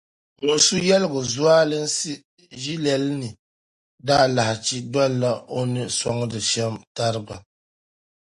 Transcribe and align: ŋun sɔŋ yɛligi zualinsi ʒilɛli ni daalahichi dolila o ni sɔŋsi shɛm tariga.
ŋun 0.45 0.59
sɔŋ 0.65 0.79
yɛligi 0.89 1.19
zualinsi 1.33 2.11
ʒilɛli 2.61 3.13
ni 3.21 3.29
daalahichi 4.07 4.77
dolila 4.93 5.31
o 5.57 5.59
ni 5.73 5.81
sɔŋsi 5.97 6.39
shɛm 6.49 6.73
tariga. 6.95 7.35